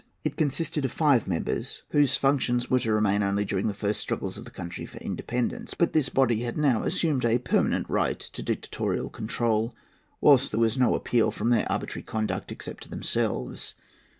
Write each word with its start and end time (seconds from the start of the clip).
It 0.23 0.35
consisted 0.35 0.83
of 0.83 0.91
five 0.91 1.27
members, 1.27 1.83
whose 1.91 2.17
functions 2.17 2.71
were 2.71 2.79
to 2.79 2.91
remain 2.91 3.21
only 3.21 3.45
during 3.45 3.67
the 3.67 3.73
first 3.75 3.99
struggles 4.01 4.35
of 4.35 4.45
the 4.45 4.49
country 4.49 4.87
for 4.87 4.97
independence; 4.97 5.75
but 5.75 5.93
this 5.93 6.09
body 6.09 6.39
had 6.39 6.57
now 6.57 6.81
assumed 6.81 7.23
a 7.23 7.37
permanent 7.37 7.87
right 7.87 8.19
to 8.19 8.41
dictatorial 8.41 9.11
control, 9.11 9.75
whilst 10.19 10.49
there 10.49 10.59
was 10.59 10.75
no 10.75 10.95
appeal 10.95 11.29
from 11.29 11.51
their 11.51 11.71
arbitrary 11.71 12.01
conduct, 12.01 12.51
except 12.51 12.81
to 12.81 12.89
themselves. 12.89 13.75